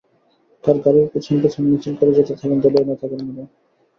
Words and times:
তাঁর 0.63 0.77
গাড়ির 0.77 1.07
পেছন 1.13 1.35
পেছন 1.43 1.63
মিছিল 1.71 1.93
করে 1.99 2.11
যেতে 2.13 2.33
থাকেন 2.35 2.57
দলীয় 2.63 2.85
নেতা 2.87 3.05
কর্মীরা। 3.07 3.43